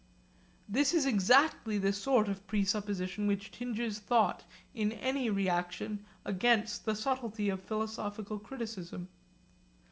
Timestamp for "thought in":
3.99-4.93